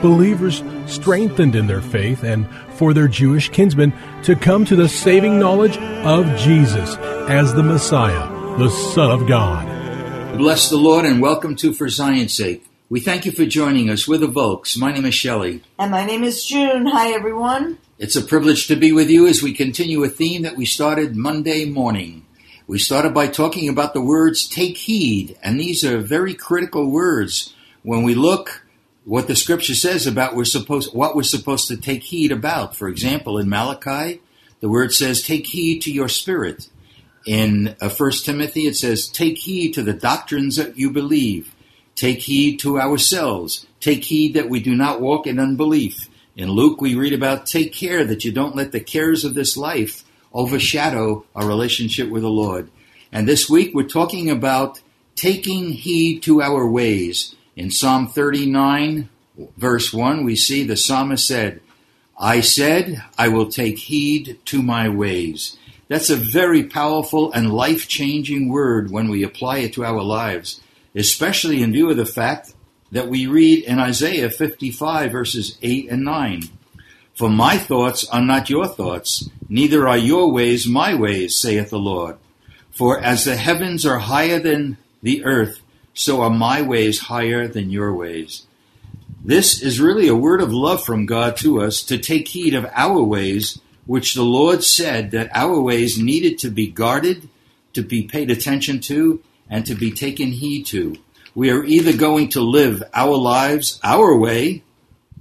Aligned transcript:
Believers 0.00 0.62
strengthened 0.86 1.56
in 1.56 1.66
their 1.66 1.80
faith 1.80 2.22
and 2.22 2.48
for 2.74 2.94
their 2.94 3.08
Jewish 3.08 3.48
kinsmen 3.48 3.92
to 4.22 4.36
come 4.36 4.64
to 4.64 4.76
the 4.76 4.88
saving 4.88 5.40
knowledge 5.40 5.76
of 5.76 6.24
Jesus 6.36 6.96
as 7.28 7.52
the 7.52 7.64
Messiah, 7.64 8.28
the 8.58 8.70
Son 8.70 9.10
of 9.10 9.26
God. 9.26 9.66
Bless 10.38 10.70
the 10.70 10.76
Lord 10.76 11.04
and 11.04 11.20
welcome 11.20 11.56
to 11.56 11.72
For 11.72 11.88
Zion's 11.88 12.32
Sake. 12.32 12.64
We 12.88 13.00
thank 13.00 13.26
you 13.26 13.32
for 13.32 13.44
joining 13.44 13.90
us. 13.90 14.06
We're 14.06 14.18
the 14.18 14.28
Volks. 14.28 14.76
My 14.76 14.92
name 14.92 15.04
is 15.04 15.14
Shelley. 15.14 15.62
And 15.80 15.90
my 15.90 16.06
name 16.06 16.22
is 16.22 16.44
June. 16.44 16.86
Hi, 16.86 17.10
everyone. 17.10 17.78
It's 17.98 18.14
a 18.14 18.22
privilege 18.22 18.68
to 18.68 18.76
be 18.76 18.92
with 18.92 19.10
you 19.10 19.26
as 19.26 19.42
we 19.42 19.52
continue 19.52 20.04
a 20.04 20.08
theme 20.08 20.42
that 20.42 20.56
we 20.56 20.64
started 20.64 21.16
Monday 21.16 21.64
morning. 21.64 22.24
We 22.68 22.78
started 22.78 23.12
by 23.12 23.26
talking 23.26 23.68
about 23.68 23.94
the 23.94 24.00
words 24.00 24.48
take 24.48 24.76
heed, 24.76 25.36
and 25.42 25.58
these 25.58 25.84
are 25.84 25.98
very 25.98 26.34
critical 26.34 26.88
words. 26.88 27.52
When 27.82 28.04
we 28.04 28.14
look 28.14 28.62
what 29.08 29.26
the 29.26 29.34
scripture 29.34 29.74
says 29.74 30.06
about 30.06 30.36
we're 30.36 30.44
supposed 30.44 30.94
what 30.94 31.16
we're 31.16 31.22
supposed 31.22 31.66
to 31.66 31.78
take 31.78 32.02
heed 32.02 32.30
about. 32.30 32.76
For 32.76 32.88
example, 32.88 33.38
in 33.38 33.48
Malachi, 33.48 34.20
the 34.60 34.68
word 34.68 34.92
says 34.92 35.22
take 35.22 35.46
heed 35.46 35.80
to 35.82 35.90
your 35.90 36.10
spirit. 36.10 36.68
In 37.26 37.74
uh, 37.80 37.88
Timothy 37.88 38.66
it 38.66 38.76
says 38.76 39.08
take 39.08 39.38
heed 39.38 39.72
to 39.72 39.82
the 39.82 39.94
doctrines 39.94 40.56
that 40.56 40.76
you 40.76 40.90
believe. 40.90 41.54
Take 41.94 42.20
heed 42.20 42.58
to 42.60 42.78
ourselves. 42.78 43.66
Take 43.80 44.04
heed 44.04 44.34
that 44.34 44.50
we 44.50 44.60
do 44.60 44.74
not 44.74 45.00
walk 45.00 45.26
in 45.26 45.40
unbelief. 45.40 46.10
In 46.36 46.50
Luke 46.50 46.82
we 46.82 46.94
read 46.94 47.14
about 47.14 47.46
take 47.46 47.72
care 47.72 48.04
that 48.04 48.26
you 48.26 48.30
don't 48.30 48.56
let 48.56 48.72
the 48.72 48.80
cares 48.80 49.24
of 49.24 49.32
this 49.32 49.56
life 49.56 50.04
overshadow 50.34 51.24
our 51.34 51.46
relationship 51.46 52.10
with 52.10 52.20
the 52.20 52.28
Lord. 52.28 52.70
And 53.10 53.26
this 53.26 53.48
week 53.48 53.74
we're 53.74 53.88
talking 53.88 54.28
about 54.28 54.82
taking 55.16 55.72
heed 55.72 56.22
to 56.24 56.42
our 56.42 56.68
ways. 56.70 57.34
In 57.58 57.72
Psalm 57.72 58.06
39, 58.06 59.08
verse 59.56 59.92
1, 59.92 60.22
we 60.22 60.36
see 60.36 60.62
the 60.62 60.76
psalmist 60.76 61.26
said, 61.26 61.60
I 62.16 62.40
said, 62.40 63.02
I 63.18 63.26
will 63.26 63.50
take 63.50 63.78
heed 63.78 64.38
to 64.44 64.62
my 64.62 64.88
ways. 64.88 65.58
That's 65.88 66.08
a 66.08 66.14
very 66.14 66.62
powerful 66.62 67.32
and 67.32 67.52
life 67.52 67.88
changing 67.88 68.48
word 68.48 68.92
when 68.92 69.08
we 69.08 69.24
apply 69.24 69.58
it 69.58 69.72
to 69.72 69.84
our 69.84 70.04
lives, 70.04 70.60
especially 70.94 71.60
in 71.60 71.72
view 71.72 71.90
of 71.90 71.96
the 71.96 72.06
fact 72.06 72.54
that 72.92 73.08
we 73.08 73.26
read 73.26 73.64
in 73.64 73.80
Isaiah 73.80 74.30
55, 74.30 75.10
verses 75.10 75.58
8 75.60 75.90
and 75.90 76.04
9. 76.04 76.42
For 77.16 77.28
my 77.28 77.58
thoughts 77.58 78.08
are 78.10 78.22
not 78.22 78.48
your 78.48 78.68
thoughts, 78.68 79.28
neither 79.48 79.88
are 79.88 79.98
your 79.98 80.30
ways 80.30 80.68
my 80.68 80.94
ways, 80.94 81.34
saith 81.34 81.70
the 81.70 81.80
Lord. 81.80 82.18
For 82.70 83.00
as 83.00 83.24
the 83.24 83.34
heavens 83.34 83.84
are 83.84 83.98
higher 83.98 84.38
than 84.38 84.78
the 85.02 85.24
earth, 85.24 85.60
so 85.98 86.20
are 86.20 86.30
my 86.30 86.62
ways 86.62 87.00
higher 87.00 87.48
than 87.48 87.70
your 87.70 87.92
ways. 87.92 88.46
This 89.24 89.60
is 89.60 89.80
really 89.80 90.06
a 90.06 90.14
word 90.14 90.40
of 90.40 90.52
love 90.52 90.84
from 90.84 91.06
God 91.06 91.36
to 91.38 91.60
us 91.60 91.82
to 91.82 91.98
take 91.98 92.28
heed 92.28 92.54
of 92.54 92.70
our 92.72 93.02
ways, 93.02 93.60
which 93.84 94.14
the 94.14 94.22
Lord 94.22 94.62
said 94.62 95.10
that 95.10 95.28
our 95.34 95.60
ways 95.60 95.98
needed 95.98 96.38
to 96.38 96.50
be 96.50 96.68
guarded, 96.68 97.28
to 97.72 97.82
be 97.82 98.04
paid 98.04 98.30
attention 98.30 98.78
to, 98.82 99.20
and 99.50 99.66
to 99.66 99.74
be 99.74 99.90
taken 99.90 100.28
heed 100.28 100.66
to. 100.66 100.94
We 101.34 101.50
are 101.50 101.64
either 101.64 101.96
going 101.96 102.28
to 102.30 102.42
live 102.42 102.80
our 102.94 103.16
lives 103.16 103.80
our 103.82 104.16
way, 104.16 104.62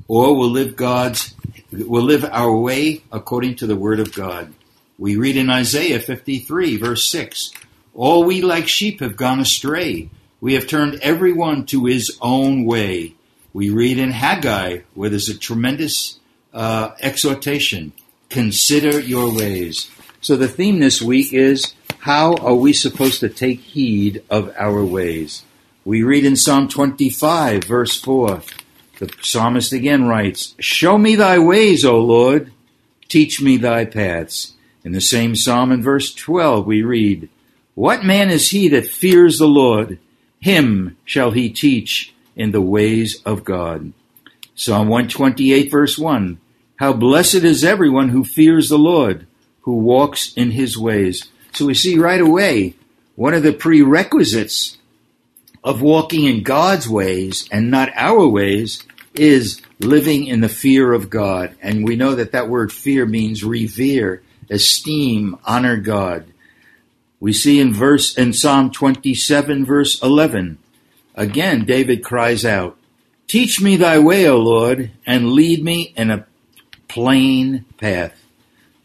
or 0.07 0.37
we'll 0.37 0.51
live 0.51 0.75
God's, 0.75 1.33
we'll 1.71 2.03
live 2.03 2.23
our 2.23 2.55
way 2.55 3.01
according 3.11 3.55
to 3.57 3.67
the 3.67 3.75
word 3.75 3.99
of 3.99 4.13
God. 4.13 4.53
We 4.99 5.15
read 5.15 5.37
in 5.37 5.49
Isaiah 5.49 5.99
53 5.99 6.77
verse 6.77 7.09
6, 7.09 7.51
All 7.95 8.25
we 8.25 8.43
like 8.43 8.67
sheep 8.67 8.99
have 8.99 9.17
gone 9.17 9.39
astray. 9.39 10.11
We 10.39 10.53
have 10.53 10.67
turned 10.67 10.95
everyone 11.01 11.65
to 11.67 11.85
his 11.85 12.17
own 12.21 12.65
way. 12.65 13.15
We 13.53 13.69
read 13.69 13.97
in 13.97 14.11
Haggai 14.11 14.81
where 14.93 15.09
there's 15.09 15.29
a 15.29 15.37
tremendous 15.37 16.19
uh, 16.53 16.91
exhortation 16.99 17.93
consider 18.29 18.99
your 18.99 19.33
ways. 19.33 19.89
So 20.21 20.35
the 20.35 20.47
theme 20.47 20.79
this 20.79 21.01
week 21.01 21.33
is 21.33 21.73
how 21.99 22.35
are 22.35 22.55
we 22.55 22.73
supposed 22.73 23.19
to 23.21 23.29
take 23.29 23.59
heed 23.59 24.23
of 24.29 24.53
our 24.57 24.83
ways? 24.83 25.43
We 25.85 26.03
read 26.03 26.25
in 26.25 26.35
Psalm 26.35 26.67
25, 26.67 27.63
verse 27.63 27.99
4. 27.99 28.41
The 28.99 29.13
psalmist 29.21 29.71
again 29.71 30.07
writes, 30.07 30.55
Show 30.59 30.97
me 30.97 31.15
thy 31.15 31.39
ways, 31.39 31.85
O 31.85 31.99
Lord, 31.99 32.51
teach 33.07 33.41
me 33.41 33.57
thy 33.57 33.85
paths. 33.85 34.53
In 34.83 34.91
the 34.91 35.01
same 35.01 35.35
psalm 35.35 35.71
in 35.71 35.81
verse 35.81 36.13
12, 36.13 36.65
we 36.65 36.81
read, 36.81 37.29
What 37.75 38.03
man 38.03 38.29
is 38.29 38.49
he 38.49 38.67
that 38.69 38.87
fears 38.87 39.37
the 39.37 39.47
Lord? 39.47 39.99
Him 40.39 40.97
shall 41.05 41.31
he 41.31 41.49
teach 41.49 42.13
in 42.35 42.51
the 42.51 42.61
ways 42.61 43.21
of 43.25 43.43
God. 43.43 43.93
Psalm 44.55 44.87
128 44.87 45.71
verse 45.71 45.97
1. 45.97 46.39
How 46.77 46.93
blessed 46.93 47.35
is 47.35 47.63
everyone 47.63 48.09
who 48.09 48.23
fears 48.23 48.69
the 48.69 48.77
Lord, 48.77 49.25
who 49.61 49.75
walks 49.77 50.33
in 50.33 50.51
his 50.51 50.77
ways. 50.77 51.29
So 51.53 51.65
we 51.65 51.73
see 51.73 51.97
right 51.97 52.21
away 52.21 52.75
one 53.15 53.33
of 53.33 53.43
the 53.43 53.53
prerequisites 53.53 54.77
of 55.63 55.81
walking 55.81 56.25
in 56.25 56.43
God's 56.43 56.87
ways 56.87 57.47
and 57.51 57.71
not 57.71 57.89
our 57.95 58.27
ways 58.27 58.83
is 59.15 59.61
living 59.79 60.27
in 60.27 60.41
the 60.41 60.49
fear 60.49 60.93
of 60.93 61.09
God. 61.09 61.55
And 61.61 61.83
we 61.83 61.95
know 61.95 62.15
that 62.15 62.31
that 62.31 62.47
word 62.47 62.71
fear 62.71 63.05
means 63.05 63.43
revere, 63.43 64.21
esteem, 64.49 65.37
honor 65.45 65.77
God. 65.77 66.25
We 67.19 67.33
see 67.33 67.59
in 67.59 67.73
verse 67.73 68.15
in 68.15 68.33
Psalm 68.33 68.71
27 68.71 69.65
verse 69.65 70.01
11, 70.01 70.59
again 71.15 71.65
David 71.65 72.03
cries 72.03 72.45
out, 72.45 72.77
Teach 73.27 73.59
me 73.59 73.75
thy 73.75 73.99
way, 73.99 74.27
O 74.27 74.37
Lord, 74.37 74.91
and 75.05 75.31
lead 75.31 75.63
me 75.63 75.93
in 75.97 76.11
a 76.11 76.25
plain 76.87 77.65
path. 77.77 78.13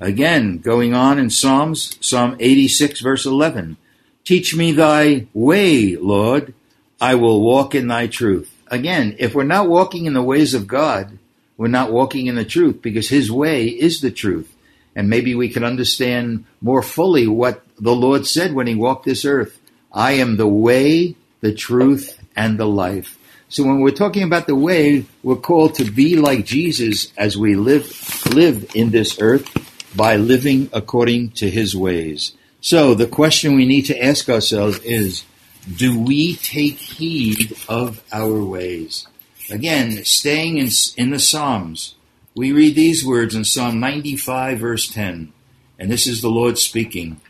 Again, 0.01 0.59
going 0.59 0.95
on 0.95 1.19
in 1.19 1.31
Psalms, 1.31 1.97
Psalm 2.01 2.37
86 2.41 3.01
verse 3.01 3.27
11, 3.27 3.77
Teach 4.25 4.57
me 4.57 4.73
thy 4.73 5.27
way, 5.35 5.97
Lord, 5.97 6.55
I 7.01 7.17
will 7.17 7.43
walk 7.43 7.75
in 7.75 7.89
thy 7.89 8.07
truth. 8.07 8.53
Again, 8.69 9.15
if 9.19 9.35
we're 9.35 9.45
not 9.45 9.69
walking 9.69 10.07
in 10.07 10.15
the 10.15 10.23
ways 10.23 10.55
of 10.55 10.67
God, 10.67 11.19
we're 11.59 11.69
not 11.69 11.93
walking 11.93 12.27
in 12.27 12.37
the 12.37 12.45
truth 12.45 12.81
because 12.81 13.11
his 13.11 13.31
way 13.31 13.67
is 13.67 14.01
the 14.01 14.11
truth 14.11 14.53
and 14.95 15.09
maybe 15.09 15.35
we 15.35 15.49
can 15.49 15.65
understand 15.65 16.45
more 16.61 16.83
fully 16.83 17.27
what 17.27 17.63
the 17.83 17.95
Lord 17.95 18.29
said 18.29 18.55
when 18.55 18.69
he 18.69 18.77
walked 18.77 19.05
this 19.05 19.25
earth. 19.25 19.59
I 19.93 20.13
am 20.13 20.37
the 20.37 20.47
way, 20.47 21.17
the 21.41 21.53
truth, 21.53 22.17
and 22.37 22.57
the 22.57 22.67
life. 22.67 23.19
So 23.49 23.65
when 23.65 23.81
we're 23.81 23.91
talking 23.91 24.23
about 24.23 24.47
the 24.47 24.55
way, 24.55 25.05
we're 25.25 25.35
called 25.35 25.75
to 25.75 25.91
be 25.91 26.17
like 26.17 26.47
Jesus 26.47 27.13
as 27.19 27.37
we 27.37 27.57
live, 27.57 28.25
live 28.33 28.71
in 28.75 28.93
this 28.93 29.21
earth 29.21 29.51
by 29.97 30.15
living 30.15 30.71
according 30.73 31.33
to 31.33 31.51
his 31.51 31.75
ways. 31.75 32.35
So 32.61 32.95
the 32.95 33.09
question 33.09 33.57
we 33.57 33.67
need 33.67 33.87
to 33.87 34.03
ask 34.03 34.29
ourselves 34.29 34.79
is, 34.85 35.25
do 35.77 35.99
we 35.99 36.37
take 36.37 36.77
heed 36.77 37.53
of 37.69 38.01
our 38.13 38.45
ways? 38.45 39.09
Again, 39.51 40.05
staying 40.05 40.59
in, 40.59 40.69
in 40.97 41.11
the 41.11 41.19
Psalms, 41.19 41.97
we 42.37 42.53
read 42.53 42.77
these 42.77 43.05
words 43.05 43.35
in 43.35 43.45
Psalm 43.45 43.81
95, 43.81 44.61
verse 44.61 44.89
10, 44.89 45.33
and 45.81 45.91
this 45.91 46.07
is 46.07 46.23
the 46.23 46.31
Lord 46.31 46.59
speaking. 46.59 47.21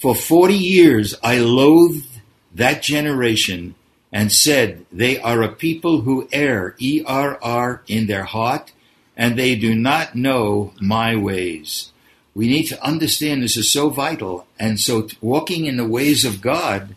For 0.00 0.14
40 0.14 0.54
years 0.54 1.14
I 1.22 1.40
loathed 1.40 2.22
that 2.54 2.80
generation 2.80 3.74
and 4.10 4.32
said, 4.32 4.86
They 4.90 5.20
are 5.20 5.42
a 5.42 5.52
people 5.52 6.00
who 6.00 6.26
err, 6.32 6.74
E 6.78 7.02
R 7.06 7.38
R, 7.42 7.82
in 7.86 8.06
their 8.06 8.24
heart, 8.24 8.72
and 9.14 9.38
they 9.38 9.56
do 9.56 9.74
not 9.74 10.14
know 10.14 10.72
my 10.80 11.16
ways. 11.16 11.92
We 12.34 12.48
need 12.48 12.64
to 12.68 12.82
understand 12.82 13.42
this 13.42 13.58
is 13.58 13.70
so 13.70 13.90
vital. 13.90 14.46
And 14.58 14.80
so 14.80 15.06
walking 15.20 15.66
in 15.66 15.76
the 15.76 15.86
ways 15.86 16.24
of 16.24 16.40
God 16.40 16.96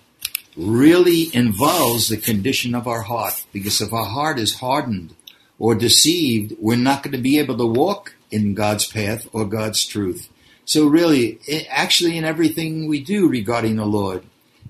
really 0.56 1.28
involves 1.36 2.08
the 2.08 2.16
condition 2.16 2.74
of 2.74 2.88
our 2.88 3.02
heart. 3.02 3.46
Because 3.52 3.82
if 3.82 3.92
our 3.92 4.06
heart 4.06 4.40
is 4.40 4.60
hardened 4.60 5.14
or 5.60 5.76
deceived, 5.76 6.56
we're 6.58 6.78
not 6.78 7.04
going 7.04 7.12
to 7.12 7.22
be 7.22 7.38
able 7.38 7.58
to 7.58 7.66
walk 7.66 8.16
in 8.32 8.54
God's 8.54 8.88
path 8.88 9.28
or 9.34 9.44
God's 9.44 9.86
truth. 9.86 10.30
So 10.66 10.88
really, 10.88 11.40
eh, 11.48 11.64
actually 11.70 12.18
in 12.18 12.24
everything 12.24 12.88
we 12.88 13.02
do 13.02 13.28
regarding 13.28 13.76
the 13.76 13.86
Lord, 13.86 14.24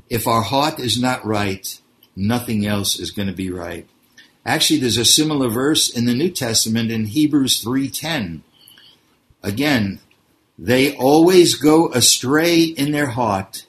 if 0.09 0.27
our 0.27 0.41
heart 0.41 0.79
is 0.79 0.99
not 0.99 1.25
right, 1.25 1.79
nothing 2.15 2.65
else 2.65 2.99
is 2.99 3.11
going 3.11 3.27
to 3.27 3.33
be 3.33 3.49
right. 3.49 3.87
Actually, 4.45 4.79
there's 4.79 4.97
a 4.97 5.05
similar 5.05 5.47
verse 5.47 5.89
in 5.89 6.05
the 6.05 6.13
New 6.13 6.29
Testament 6.29 6.91
in 6.91 7.05
Hebrews 7.05 7.61
3:10. 7.63 8.43
Again, 9.41 9.99
they 10.57 10.95
always 10.95 11.55
go 11.55 11.89
astray 11.89 12.63
in 12.63 12.91
their 12.91 13.07
heart, 13.07 13.65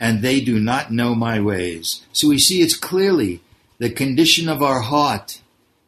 and 0.00 0.20
they 0.20 0.40
do 0.40 0.58
not 0.58 0.92
know 0.92 1.14
my 1.14 1.40
ways. 1.40 2.02
So 2.12 2.28
we 2.28 2.38
see 2.38 2.60
it's 2.60 2.76
clearly 2.76 3.40
the 3.78 3.90
condition 3.90 4.48
of 4.48 4.62
our 4.62 4.80
heart 4.80 5.40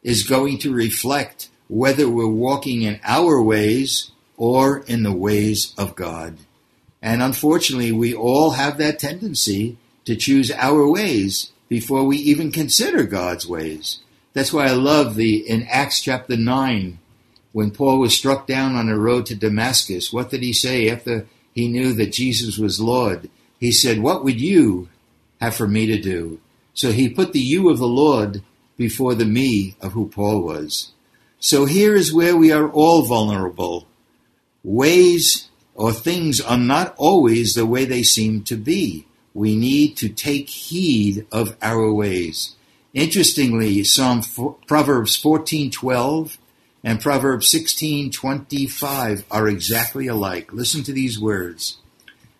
is 0.03 0.23
going 0.23 0.57
to 0.59 0.73
reflect 0.73 1.49
whether 1.67 2.09
we're 2.09 2.27
walking 2.27 2.81
in 2.81 2.99
our 3.03 3.41
ways 3.41 4.11
or 4.39 4.79
in 4.87 5.03
the 5.03 5.13
ways 5.13 5.75
of 5.77 5.95
God. 5.95 6.37
And 7.01 7.21
unfortunately, 7.21 7.91
we 7.91 8.15
all 8.15 8.51
have 8.51 8.79
that 8.79 8.97
tendency 8.97 9.77
to 10.05 10.15
choose 10.15 10.49
our 10.51 10.89
ways 10.89 11.51
before 11.67 12.03
we 12.03 12.17
even 12.17 12.51
consider 12.51 13.03
God's 13.03 13.47
ways. 13.47 13.99
That's 14.33 14.51
why 14.51 14.65
I 14.65 14.71
love 14.71 15.13
the 15.13 15.37
in 15.37 15.67
Acts 15.69 16.01
chapter 16.01 16.35
9 16.35 16.97
when 17.51 17.71
Paul 17.71 17.99
was 17.99 18.15
struck 18.15 18.47
down 18.47 18.75
on 18.75 18.87
the 18.87 18.95
road 18.95 19.25
to 19.27 19.35
Damascus, 19.35 20.13
what 20.13 20.29
did 20.29 20.43
he 20.43 20.53
say 20.53 20.89
after 20.89 21.27
he 21.53 21.67
knew 21.67 21.93
that 21.93 22.13
Jesus 22.13 22.57
was 22.57 22.79
Lord? 22.79 23.29
He 23.59 23.71
said, 23.71 23.99
What 23.99 24.23
would 24.23 24.39
you 24.39 24.89
have 25.41 25.55
for 25.55 25.67
me 25.67 25.85
to 25.87 25.99
do? 25.99 26.39
So 26.73 26.91
he 26.91 27.09
put 27.09 27.33
the 27.33 27.39
you 27.39 27.69
of 27.69 27.79
the 27.79 27.87
Lord 27.87 28.43
before 28.77 29.15
the 29.15 29.25
me 29.25 29.75
of 29.81 29.93
who 29.93 30.07
Paul 30.07 30.41
was. 30.41 30.91
So 31.39 31.65
here 31.65 31.95
is 31.95 32.13
where 32.13 32.37
we 32.37 32.51
are 32.51 32.69
all 32.69 33.01
vulnerable. 33.01 33.87
Ways 34.63 35.47
or 35.75 35.93
things 35.93 36.41
are 36.41 36.57
not 36.57 36.93
always 36.97 37.53
the 37.53 37.65
way 37.65 37.85
they 37.85 38.03
seem 38.03 38.43
to 38.43 38.57
be. 38.57 39.05
We 39.33 39.55
need 39.55 39.95
to 39.97 40.09
take 40.09 40.49
heed 40.49 41.25
of 41.31 41.55
our 41.61 41.93
ways. 41.93 42.55
Interestingly, 42.93 43.83
Psalm 43.83 44.21
Proverbs 44.67 45.15
14:12 45.15 46.37
and 46.83 46.99
Proverbs 46.99 47.47
16:25 47.47 49.23
are 49.29 49.47
exactly 49.47 50.07
alike. 50.07 50.51
Listen 50.51 50.83
to 50.83 50.91
these 50.91 51.19
words. 51.19 51.77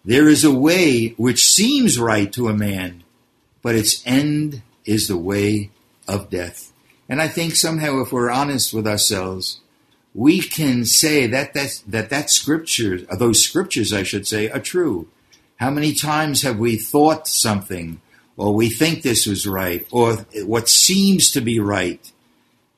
There 0.04 0.28
is 0.28 0.44
a 0.44 0.52
way 0.52 1.14
which 1.18 1.46
seems 1.46 2.00
right 2.00 2.32
to 2.34 2.48
a 2.48 2.54
man, 2.54 3.04
but 3.62 3.76
its 3.76 4.02
end 4.06 4.62
is 4.86 5.08
the 5.08 5.18
way 5.18 5.70
of 6.08 6.30
death. 6.30 6.72
And 7.08 7.22
I 7.22 7.28
think 7.28 7.56
somehow 7.56 8.02
if 8.02 8.12
we're 8.12 8.32
honest 8.32 8.74
with 8.74 8.88
ourselves, 8.88 9.60
we 10.14 10.42
can 10.42 10.86
say 10.86 11.28
that 11.28 11.54
that 11.54 11.84
that, 11.88 12.10
that 12.10 12.30
scriptures, 12.30 13.04
those 13.18 13.42
scriptures 13.42 13.94
I 13.94 14.04
should 14.04 14.28
say, 14.28 14.50
are 14.50 14.60
true. 14.60 15.08
How 15.58 15.70
many 15.70 15.94
times 15.94 16.42
have 16.44 16.58
we 16.58 16.78
thought 16.78 17.28
something 17.28 18.02
or 18.38 18.56
we 18.56 18.70
think 18.70 19.02
this 19.02 19.26
was 19.26 19.46
right 19.46 19.86
or 19.92 20.26
what 20.46 20.70
seems 20.70 21.32
to 21.32 21.42
be 21.42 21.60
right 21.60 22.12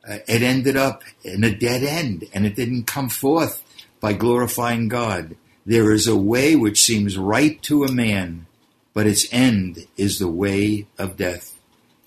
uh, 0.07 0.17
it 0.27 0.41
ended 0.41 0.75
up 0.75 1.03
in 1.23 1.43
a 1.43 1.55
dead 1.55 1.83
end 1.83 2.27
and 2.33 2.45
it 2.45 2.55
didn't 2.55 2.87
come 2.87 3.09
forth 3.09 3.63
by 3.99 4.13
glorifying 4.13 4.87
God. 4.87 5.35
There 5.65 5.91
is 5.91 6.07
a 6.07 6.17
way 6.17 6.55
which 6.55 6.81
seems 6.81 7.17
right 7.17 7.61
to 7.63 7.83
a 7.83 7.91
man, 7.91 8.47
but 8.93 9.05
its 9.05 9.31
end 9.31 9.85
is 9.97 10.17
the 10.17 10.27
way 10.27 10.87
of 10.97 11.17
death. 11.17 11.55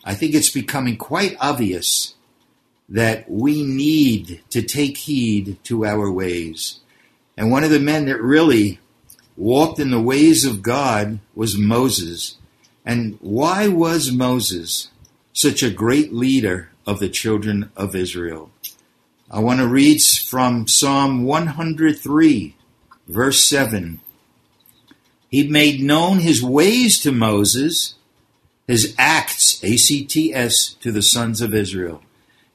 I 0.04 0.14
think 0.14 0.34
it's 0.34 0.50
becoming 0.50 0.96
quite 0.96 1.36
obvious 1.40 2.14
that 2.88 3.30
we 3.30 3.62
need 3.62 4.42
to 4.50 4.62
take 4.62 4.96
heed 4.96 5.58
to 5.64 5.84
our 5.84 6.10
ways. 6.10 6.80
And 7.36 7.50
one 7.50 7.64
of 7.64 7.70
the 7.70 7.80
men 7.80 8.04
that 8.06 8.20
really 8.20 8.78
walked 9.36 9.80
in 9.80 9.90
the 9.90 10.00
ways 10.00 10.44
of 10.44 10.62
God 10.62 11.18
was 11.34 11.58
Moses. 11.58 12.36
And 12.84 13.18
why 13.20 13.68
was 13.68 14.12
Moses 14.12 14.90
such 15.32 15.62
a 15.62 15.70
great 15.70 16.12
leader 16.12 16.70
of 16.86 17.00
the 17.00 17.08
children 17.08 17.70
of 17.76 17.96
Israel? 17.96 18.50
I 19.30 19.40
want 19.40 19.58
to 19.60 19.66
read 19.66 20.00
from 20.02 20.68
Psalm 20.68 21.24
103, 21.24 22.54
verse 23.08 23.44
7. 23.44 24.00
He 25.28 25.48
made 25.48 25.80
known 25.80 26.20
his 26.20 26.42
ways 26.42 27.00
to 27.00 27.10
Moses, 27.10 27.94
his 28.68 28.94
acts, 28.96 29.58
A 29.64 29.76
C 29.76 30.04
T 30.04 30.32
S, 30.32 30.74
to 30.74 30.92
the 30.92 31.02
sons 31.02 31.40
of 31.40 31.52
Israel. 31.52 32.02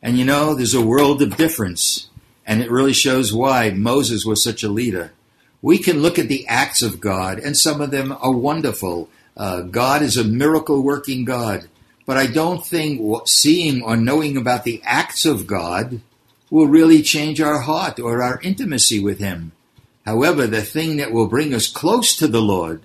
And 0.02 0.18
you 0.18 0.26
know, 0.26 0.54
there's 0.54 0.74
a 0.74 0.86
world 0.86 1.22
of 1.22 1.38
difference, 1.38 2.10
and 2.46 2.62
it 2.62 2.72
really 2.72 2.94
shows 2.94 3.34
why 3.34 3.70
Moses 3.72 4.26
was 4.26 4.44
such 4.44 4.64
a 4.64 4.70
leader. 4.70 5.12
We 5.62 5.78
can 5.78 6.02
look 6.02 6.18
at 6.18 6.30
the 6.30 6.48
acts 6.48 6.82
of 6.82 7.02
God, 7.02 7.38
and 7.40 7.58
some 7.58 7.82
of 7.82 7.92
them 7.92 8.16
are 8.22 8.32
wonderful. 8.32 9.10
Uh, 9.36 9.62
God 9.62 10.02
is 10.02 10.16
a 10.16 10.24
miracle 10.24 10.82
working 10.82 11.26
God. 11.26 11.68
But 12.10 12.18
I 12.18 12.26
don't 12.26 12.66
think 12.66 13.28
seeing 13.28 13.84
or 13.84 13.96
knowing 13.96 14.36
about 14.36 14.64
the 14.64 14.82
acts 14.84 15.26
of 15.26 15.46
God 15.46 16.02
will 16.50 16.66
really 16.66 17.04
change 17.04 17.40
our 17.40 17.60
heart 17.60 18.00
or 18.00 18.24
our 18.24 18.40
intimacy 18.42 19.00
with 19.00 19.20
Him. 19.20 19.52
However, 20.08 20.48
the 20.48 20.64
thing 20.64 20.98
that 20.98 21.12
will 21.12 21.28
bring 21.28 21.54
us 21.54 21.68
close 21.68 22.16
to 22.16 22.28
the 22.28 22.42
Lord, 22.42 22.82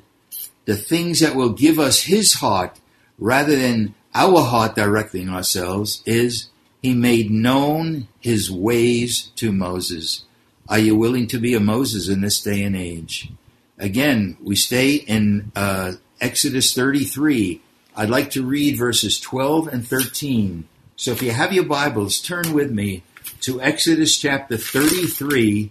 the 0.67 0.77
things 0.77 1.21
that 1.21 1.35
will 1.35 1.55
give 1.55 1.79
us 1.79 2.03
His 2.03 2.35
heart 2.35 2.79
rather 3.19 3.57
than 3.57 3.95
our 4.15 4.43
heart 4.43 4.75
directing 4.75 5.31
ourselves, 5.31 6.03
is 6.05 6.49
He 6.85 6.93
made 6.93 7.31
known 7.31 8.09
His 8.21 8.51
ways 8.51 9.31
to 9.37 9.53
Moses. 9.53 10.27
Are 10.69 10.79
you 10.79 10.95
willing 10.95 11.27
to 11.29 11.39
be 11.39 11.55
a 11.55 11.59
Moses 11.59 12.11
in 12.11 12.21
this 12.21 12.43
day 12.43 12.63
and 12.63 12.77
age? 12.77 13.31
Again, 13.79 14.37
we 14.43 14.55
stay 14.55 14.97
in 14.97 15.51
uh, 15.57 15.93
Exodus 16.21 16.75
33. 16.75 17.63
I'd 17.97 18.11
like 18.11 18.31
to 18.33 18.45
read 18.45 18.77
verses 18.77 19.19
12 19.19 19.69
and 19.69 19.89
13. 19.89 20.69
So 20.95 21.13
if 21.13 21.23
you 21.23 21.31
have 21.31 21.55
your 21.55 21.65
Bibles, 21.65 22.21
turn 22.21 22.53
with 22.53 22.71
me 22.71 23.03
to 23.41 23.63
Exodus 23.63 24.19
chapter 24.19 24.59
33, 24.59 25.71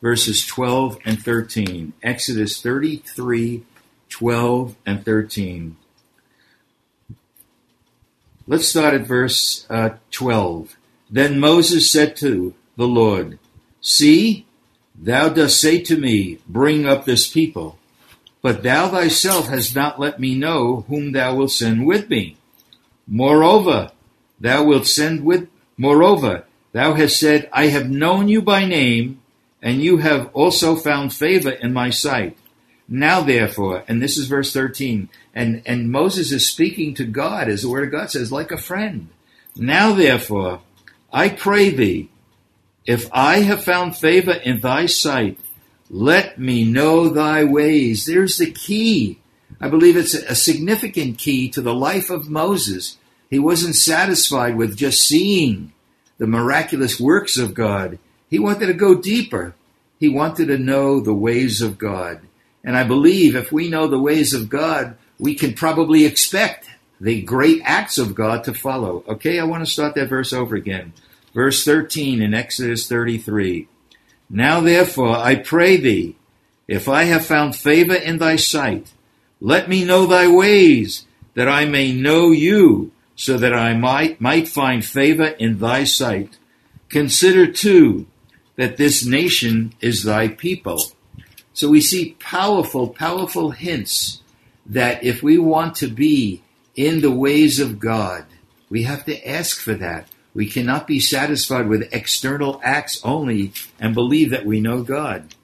verses 0.00 0.46
12 0.46 0.96
and 1.04 1.22
13. 1.22 1.92
Exodus 2.02 2.62
33, 2.62 3.62
12 4.08 4.76
and 4.86 5.04
13. 5.04 5.76
Let's 8.48 8.68
start 8.68 8.94
at 8.94 9.00
verse 9.00 9.66
uh, 9.68 9.96
12. 10.12 10.76
Then 11.10 11.40
Moses 11.40 11.90
said 11.90 12.14
to 12.18 12.54
the 12.76 12.86
Lord, 12.86 13.40
See, 13.80 14.46
thou 14.94 15.30
dost 15.30 15.60
say 15.60 15.80
to 15.82 15.96
me, 15.96 16.38
Bring 16.46 16.86
up 16.86 17.04
this 17.04 17.26
people. 17.26 17.76
But 18.42 18.62
thou 18.62 18.88
thyself 18.88 19.48
hast 19.48 19.74
not 19.74 19.98
let 19.98 20.20
me 20.20 20.36
know 20.36 20.84
whom 20.86 21.10
thou 21.10 21.34
wilt 21.34 21.50
send 21.50 21.86
with 21.86 22.08
me. 22.08 22.36
Moreover, 23.08 23.90
thou 24.38 24.62
wilt 24.62 24.86
send 24.86 25.24
with, 25.24 25.48
moreover, 25.76 26.44
thou 26.70 26.94
hast 26.94 27.18
said, 27.18 27.48
I 27.52 27.66
have 27.66 27.90
known 27.90 28.28
you 28.28 28.42
by 28.42 28.64
name, 28.64 29.20
and 29.60 29.82
you 29.82 29.96
have 29.96 30.30
also 30.32 30.76
found 30.76 31.12
favor 31.12 31.50
in 31.50 31.72
my 31.72 31.90
sight. 31.90 32.38
Now 32.88 33.22
therefore, 33.22 33.84
and 33.88 34.00
this 34.00 34.16
is 34.16 34.28
verse 34.28 34.52
13, 34.52 35.08
and, 35.34 35.62
and 35.66 35.90
Moses 35.90 36.30
is 36.30 36.48
speaking 36.48 36.94
to 36.94 37.04
God, 37.04 37.48
as 37.48 37.62
the 37.62 37.68
word 37.68 37.84
of 37.84 37.90
God 37.90 38.10
says, 38.10 38.30
like 38.30 38.52
a 38.52 38.56
friend. 38.56 39.08
Now 39.56 39.92
therefore, 39.92 40.60
I 41.12 41.30
pray 41.30 41.70
thee, 41.70 42.10
if 42.86 43.08
I 43.12 43.40
have 43.40 43.64
found 43.64 43.96
favor 43.96 44.32
in 44.32 44.60
thy 44.60 44.86
sight, 44.86 45.38
let 45.90 46.38
me 46.38 46.64
know 46.64 47.08
thy 47.08 47.42
ways. 47.44 48.06
There's 48.06 48.38
the 48.38 48.50
key. 48.50 49.18
I 49.60 49.68
believe 49.68 49.96
it's 49.96 50.14
a 50.14 50.34
significant 50.34 51.18
key 51.18 51.48
to 51.50 51.60
the 51.60 51.74
life 51.74 52.10
of 52.10 52.30
Moses. 52.30 52.98
He 53.30 53.38
wasn't 53.38 53.74
satisfied 53.74 54.56
with 54.56 54.76
just 54.76 55.06
seeing 55.06 55.72
the 56.18 56.26
miraculous 56.26 57.00
works 57.00 57.36
of 57.36 57.54
God. 57.54 57.98
He 58.28 58.38
wanted 58.38 58.66
to 58.66 58.74
go 58.74 59.00
deeper. 59.00 59.54
He 59.98 60.08
wanted 60.08 60.46
to 60.46 60.58
know 60.58 61.00
the 61.00 61.14
ways 61.14 61.60
of 61.60 61.78
God. 61.78 62.20
And 62.66 62.76
I 62.76 62.82
believe 62.82 63.36
if 63.36 63.52
we 63.52 63.70
know 63.70 63.86
the 63.86 63.98
ways 63.98 64.34
of 64.34 64.48
God, 64.48 64.98
we 65.18 65.36
can 65.36 65.54
probably 65.54 66.04
expect 66.04 66.68
the 67.00 67.22
great 67.22 67.62
acts 67.64 67.96
of 67.96 68.14
God 68.14 68.42
to 68.44 68.52
follow. 68.52 69.04
Okay, 69.08 69.38
I 69.38 69.44
want 69.44 69.64
to 69.64 69.70
start 69.70 69.94
that 69.94 70.08
verse 70.08 70.32
over 70.32 70.56
again. 70.56 70.92
Verse 71.32 71.64
13 71.64 72.20
in 72.20 72.34
Exodus 72.34 72.88
33. 72.88 73.68
Now 74.28 74.60
therefore 74.60 75.16
I 75.16 75.36
pray 75.36 75.76
thee, 75.76 76.16
if 76.66 76.88
I 76.88 77.04
have 77.04 77.24
found 77.24 77.54
favor 77.54 77.94
in 77.94 78.18
thy 78.18 78.34
sight, 78.34 78.92
let 79.40 79.68
me 79.68 79.84
know 79.84 80.06
thy 80.06 80.26
ways, 80.26 81.06
that 81.34 81.48
I 81.48 81.66
may 81.66 81.92
know 81.92 82.32
you, 82.32 82.90
so 83.14 83.36
that 83.38 83.54
I 83.54 83.74
might, 83.74 84.20
might 84.20 84.48
find 84.48 84.84
favor 84.84 85.26
in 85.26 85.58
thy 85.58 85.84
sight. 85.84 86.38
Consider 86.88 87.46
too 87.52 88.06
that 88.56 88.76
this 88.76 89.06
nation 89.06 89.74
is 89.80 90.02
thy 90.02 90.28
people. 90.28 90.80
So 91.56 91.70
we 91.70 91.80
see 91.80 92.16
powerful, 92.20 92.88
powerful 92.88 93.52
hints 93.52 94.20
that 94.66 95.02
if 95.02 95.22
we 95.22 95.38
want 95.38 95.74
to 95.76 95.86
be 95.86 96.42
in 96.74 97.00
the 97.00 97.10
ways 97.10 97.58
of 97.58 97.78
God, 97.78 98.26
we 98.68 98.82
have 98.82 99.06
to 99.06 99.26
ask 99.26 99.58
for 99.58 99.72
that. 99.72 100.06
We 100.34 100.50
cannot 100.50 100.86
be 100.86 101.00
satisfied 101.00 101.66
with 101.66 101.88
external 101.94 102.60
acts 102.62 103.00
only 103.02 103.54
and 103.80 103.94
believe 103.94 104.28
that 104.32 104.44
we 104.44 104.60
know 104.60 104.82
God. 104.82 105.34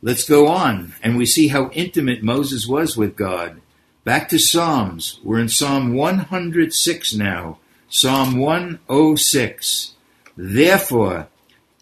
Let's 0.00 0.26
go 0.26 0.48
on, 0.48 0.94
and 1.02 1.18
we 1.18 1.26
see 1.26 1.48
how 1.48 1.68
intimate 1.72 2.22
Moses 2.22 2.66
was 2.66 2.96
with 2.96 3.14
God. 3.14 3.60
Back 4.02 4.30
to 4.30 4.38
Psalms. 4.38 5.20
We're 5.22 5.40
in 5.40 5.50
Psalm 5.50 5.92
106 5.92 7.14
now. 7.16 7.58
Psalm 7.90 8.38
106. 8.38 9.94
Therefore, 10.38 11.28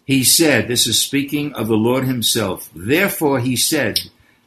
he 0.09 0.23
said, 0.23 0.67
this 0.67 0.87
is 0.87 0.99
speaking 0.99 1.53
of 1.53 1.67
the 1.67 1.77
Lord 1.77 2.05
himself, 2.05 2.67
therefore 2.73 3.41
he 3.41 3.55
said 3.55 3.99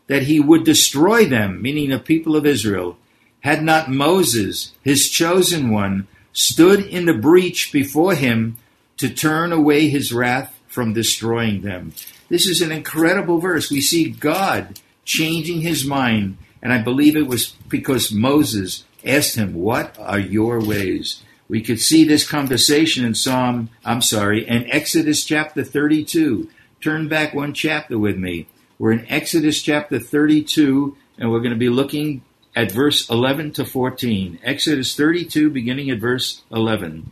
that 0.09 0.25
he 0.25 0.41
would 0.41 0.65
destroy 0.65 1.25
them, 1.25 1.63
meaning 1.63 1.91
the 1.91 2.01
people 2.01 2.35
of 2.35 2.45
Israel, 2.45 2.99
had 3.43 3.63
not 3.63 3.89
Moses, 3.89 4.73
his 4.83 5.09
chosen 5.09 5.71
one, 5.71 6.09
stood 6.33 6.81
in 6.81 7.05
the 7.05 7.15
breach 7.15 7.71
before 7.71 8.17
him 8.17 8.57
to 8.97 9.09
turn 9.09 9.53
away 9.53 9.89
his 9.89 10.13
wrath 10.13 10.53
from 10.67 10.95
destroying 10.95 11.63
them. 11.63 11.93
This 12.29 12.49
is 12.49 12.61
an 12.61 12.73
incredible 12.73 13.39
verse. 13.39 13.71
We 13.71 13.81
see 13.81 14.11
God 14.11 14.81
changing 15.05 15.61
his 15.61 15.87
mind, 15.87 16.39
and 16.61 16.73
I 16.73 16.83
believe 16.83 17.15
it 17.15 17.29
was 17.29 17.51
because 17.69 18.11
Moses 18.11 18.83
asked 19.07 19.37
him, 19.37 19.55
What 19.55 19.97
are 20.01 20.19
your 20.19 20.59
ways? 20.61 21.23
We 21.53 21.61
could 21.61 21.83
see 21.83 22.05
this 22.05 22.27
conversation 22.27 23.05
in 23.05 23.15
Psalm, 23.15 23.69
I'm 23.85 24.01
sorry, 24.01 24.49
in 24.49 24.71
Exodus 24.71 25.23
chapter 25.23 25.63
32. 25.63 26.49
Turn 26.81 27.09
back 27.09 27.35
one 27.35 27.53
chapter 27.53 27.99
with 27.99 28.17
me. 28.17 28.47
We're 28.79 28.93
in 28.93 29.07
Exodus 29.11 29.61
chapter 29.61 29.99
32, 29.99 30.97
and 31.19 31.31
we're 31.31 31.41
going 31.41 31.51
to 31.51 31.59
be 31.59 31.69
looking 31.69 32.23
at 32.57 32.73
verse 32.73 33.07
11 33.11 33.53
to 33.53 33.67
14. 33.67 34.39
Exodus 34.43 34.97
32, 34.97 35.51
beginning 35.51 35.91
at 35.91 35.99
verse 35.99 36.41
11. 36.51 37.11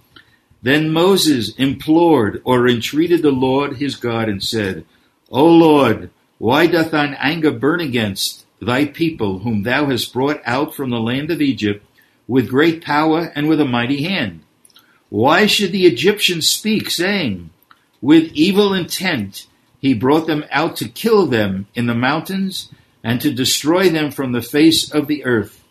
Then 0.62 0.88
Moses 0.88 1.54
implored 1.56 2.40
or 2.42 2.66
entreated 2.66 3.20
the 3.20 3.32
Lord 3.32 3.76
his 3.76 3.94
God 3.94 4.30
and 4.30 4.42
said, 4.42 4.86
O 5.30 5.44
Lord, 5.44 6.08
why 6.38 6.66
doth 6.66 6.92
thine 6.92 7.12
anger 7.20 7.50
burn 7.50 7.82
against 7.82 8.46
thy 8.58 8.86
people, 8.86 9.40
whom 9.40 9.64
thou 9.64 9.90
hast 9.90 10.14
brought 10.14 10.40
out 10.46 10.74
from 10.74 10.88
the 10.88 10.98
land 10.98 11.30
of 11.30 11.42
Egypt 11.42 11.84
with 12.30 12.48
great 12.48 12.80
power 12.84 13.32
and 13.34 13.48
with 13.48 13.60
a 13.60 13.64
mighty 13.64 14.04
hand? 14.04 14.40
Why 15.08 15.46
should 15.46 15.72
the 15.72 15.86
Egyptians 15.86 16.48
speak, 16.48 16.88
saying, 16.88 17.50
With 18.00 18.32
evil 18.32 18.72
intent 18.72 19.48
he 19.80 19.94
brought 19.94 20.28
them 20.28 20.44
out 20.52 20.76
to 20.76 20.88
kill 20.88 21.26
them 21.26 21.66
in 21.74 21.86
the 21.86 21.94
mountains 21.94 22.70
and 23.02 23.20
to 23.20 23.32
destroy 23.32 23.88
them 23.88 24.12
from 24.12 24.30
the 24.30 24.42
face 24.42 24.92
of 24.92 25.08
the 25.08 25.24
earth. 25.24 25.64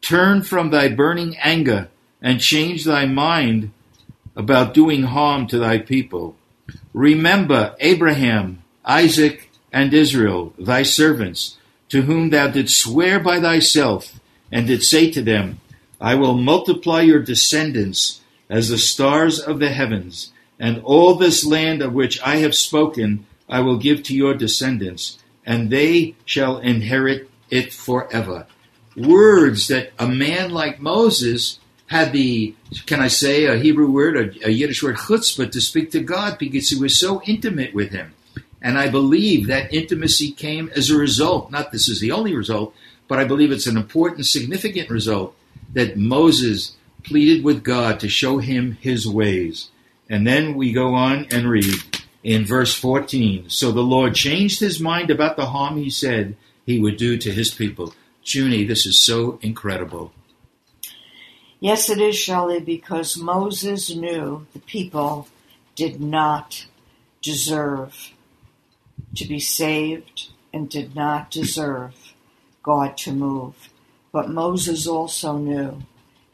Turn 0.00 0.42
from 0.42 0.70
thy 0.70 0.88
burning 0.88 1.36
anger 1.38 1.88
and 2.22 2.40
change 2.40 2.84
thy 2.84 3.04
mind 3.04 3.72
about 4.36 4.74
doing 4.74 5.02
harm 5.02 5.48
to 5.48 5.58
thy 5.58 5.78
people. 5.78 6.36
Remember 6.92 7.74
Abraham, 7.80 8.62
Isaac, 8.84 9.50
and 9.72 9.92
Israel, 9.92 10.52
thy 10.58 10.84
servants, 10.84 11.56
to 11.88 12.02
whom 12.02 12.30
thou 12.30 12.46
didst 12.46 12.78
swear 12.78 13.18
by 13.18 13.40
thyself, 13.40 14.20
and 14.52 14.68
didst 14.68 14.88
say 14.88 15.10
to 15.10 15.22
them, 15.22 15.58
I 16.00 16.14
will 16.14 16.34
multiply 16.34 17.02
your 17.02 17.20
descendants 17.20 18.20
as 18.48 18.68
the 18.68 18.78
stars 18.78 19.40
of 19.40 19.58
the 19.58 19.70
heavens, 19.70 20.32
and 20.58 20.80
all 20.82 21.14
this 21.14 21.44
land 21.44 21.82
of 21.82 21.92
which 21.92 22.20
I 22.22 22.36
have 22.36 22.54
spoken 22.54 23.26
I 23.48 23.60
will 23.60 23.78
give 23.78 24.02
to 24.04 24.14
your 24.14 24.34
descendants 24.34 25.18
and 25.48 25.70
they 25.70 26.14
shall 26.26 26.58
inherit 26.58 27.30
it 27.48 27.72
forever. 27.72 28.46
Words 28.94 29.68
that 29.68 29.92
a 29.98 30.06
man 30.06 30.50
like 30.50 30.78
Moses 30.78 31.58
had 31.86 32.12
the, 32.12 32.54
can 32.84 33.00
I 33.00 33.08
say 33.08 33.46
a 33.46 33.56
Hebrew 33.56 33.90
word, 33.90 34.16
a, 34.16 34.48
a 34.48 34.50
Yiddish 34.50 34.82
word, 34.82 34.96
chutzpah, 34.96 35.50
to 35.50 35.60
speak 35.62 35.90
to 35.92 36.00
God 36.00 36.36
because 36.36 36.68
he 36.68 36.78
was 36.78 37.00
so 37.00 37.22
intimate 37.24 37.74
with 37.74 37.92
him. 37.92 38.12
And 38.60 38.76
I 38.76 38.90
believe 38.90 39.46
that 39.46 39.72
intimacy 39.72 40.32
came 40.32 40.70
as 40.76 40.90
a 40.90 40.98
result, 40.98 41.50
not 41.50 41.72
this 41.72 41.88
is 41.88 42.00
the 42.00 42.12
only 42.12 42.34
result, 42.36 42.74
but 43.06 43.18
I 43.18 43.24
believe 43.24 43.50
it's 43.50 43.66
an 43.66 43.78
important, 43.78 44.26
significant 44.26 44.90
result 44.90 45.34
that 45.72 45.96
Moses 45.96 46.76
pleaded 47.04 47.44
with 47.44 47.64
God 47.64 48.00
to 48.00 48.08
show 48.08 48.38
him 48.38 48.78
his 48.80 49.06
ways. 49.08 49.70
And 50.08 50.26
then 50.26 50.54
we 50.54 50.72
go 50.72 50.94
on 50.94 51.26
and 51.30 51.48
read 51.48 51.74
in 52.22 52.44
verse 52.44 52.74
14. 52.74 53.48
So 53.48 53.72
the 53.72 53.80
Lord 53.80 54.14
changed 54.14 54.60
his 54.60 54.80
mind 54.80 55.10
about 55.10 55.36
the 55.36 55.46
harm 55.46 55.76
he 55.76 55.90
said 55.90 56.36
he 56.64 56.78
would 56.78 56.96
do 56.96 57.16
to 57.18 57.32
his 57.32 57.50
people. 57.50 57.94
Junie, 58.22 58.64
this 58.64 58.86
is 58.86 59.00
so 59.00 59.38
incredible. 59.42 60.12
Yes, 61.60 61.88
it 61.88 62.00
is, 62.00 62.16
Shelley, 62.16 62.60
because 62.60 63.16
Moses 63.16 63.94
knew 63.94 64.46
the 64.52 64.60
people 64.60 65.28
did 65.74 66.00
not 66.00 66.66
deserve 67.20 68.12
to 69.16 69.26
be 69.26 69.40
saved 69.40 70.28
and 70.52 70.68
did 70.68 70.94
not 70.94 71.30
deserve 71.30 72.14
God 72.62 72.96
to 72.98 73.12
move. 73.12 73.70
But 74.18 74.30
Moses 74.30 74.88
also 74.88 75.36
knew 75.36 75.84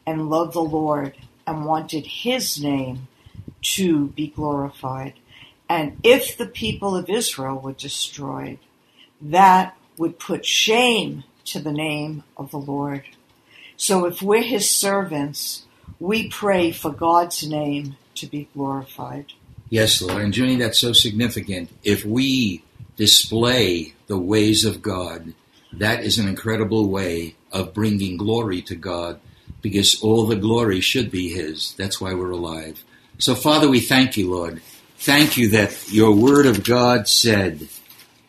and 0.07 0.27
loved 0.27 0.53
the 0.53 0.59
Lord 0.59 1.13
and 1.45 1.67
wanted 1.67 2.07
his 2.07 2.59
name 2.59 3.07
to 3.75 4.07
be 4.07 4.29
glorified. 4.29 5.13
And 5.69 5.99
if 6.01 6.35
the 6.35 6.47
people 6.47 6.95
of 6.95 7.11
Israel 7.11 7.59
were 7.59 7.73
destroyed, 7.73 8.57
that 9.21 9.77
would 9.99 10.17
put 10.17 10.47
shame 10.47 11.25
to 11.43 11.59
the 11.59 11.71
name 11.71 12.23
of 12.37 12.49
the 12.49 12.57
Lord. 12.57 13.03
So 13.77 14.05
if 14.05 14.19
we're 14.19 14.41
his 14.41 14.67
servants, 14.67 15.67
we 15.99 16.27
pray 16.27 16.71
for 16.71 16.91
God's 16.91 17.47
name 17.47 17.97
to 18.15 18.25
be 18.25 18.49
glorified. 18.55 19.27
Yes, 19.69 20.01
Lord. 20.01 20.23
And 20.23 20.35
Junie, 20.35 20.55
that's 20.55 20.79
so 20.79 20.91
significant. 20.91 21.69
If 21.83 22.03
we 22.03 22.63
display 22.95 23.93
the 24.07 24.17
ways 24.17 24.65
of 24.65 24.81
God, 24.81 25.35
that 25.79 26.03
is 26.03 26.17
an 26.17 26.27
incredible 26.27 26.89
way 26.89 27.35
of 27.51 27.73
bringing 27.73 28.17
glory 28.17 28.61
to 28.63 28.75
God 28.75 29.19
because 29.61 30.01
all 30.01 30.25
the 30.25 30.35
glory 30.35 30.81
should 30.81 31.11
be 31.11 31.29
His. 31.29 31.73
That's 31.77 31.99
why 31.99 32.13
we're 32.13 32.31
alive. 32.31 32.83
So, 33.17 33.33
Father, 33.33 33.69
we 33.69 33.79
thank 33.79 34.17
you, 34.17 34.33
Lord, 34.33 34.61
Thank 34.97 35.37
you 35.37 35.49
that 35.49 35.91
your 35.91 36.15
word 36.15 36.45
of 36.45 36.63
God 36.63 37.07
said, 37.07 37.67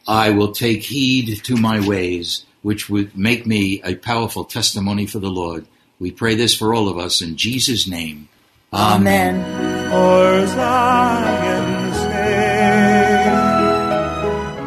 I 0.07 0.31
will 0.31 0.53
take 0.53 0.83
heed 0.83 1.43
to 1.45 1.57
my 1.57 1.81
ways, 1.87 2.45
which 2.63 2.91
would 2.91 3.17
make 3.17 3.47
me 3.47 3.81
a 3.83 3.95
powerful 3.95 4.45
testimony 4.45 5.07
for 5.07 5.19
the 5.19 5.31
Lord. 5.31 5.67
We 5.99 6.11
pray 6.11 6.35
this 6.35 6.55
for 6.55 6.75
all 6.75 6.89
of 6.89 6.99
us 6.99 7.23
in 7.23 7.37
Jesus' 7.37 7.89
name. 7.89 8.29
Amen. 8.73 9.43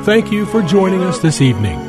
Thank 0.03 0.31
you 0.31 0.45
for 0.47 0.63
joining 0.63 1.03
us 1.03 1.19
this 1.19 1.41
evening. 1.41 1.88